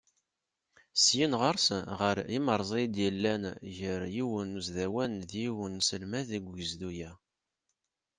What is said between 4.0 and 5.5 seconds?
yiwen n usdawan d